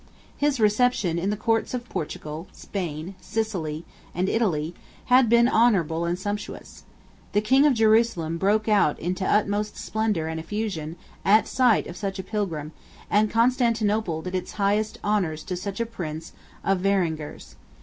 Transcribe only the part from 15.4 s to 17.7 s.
to such a Prince of Vaeringers.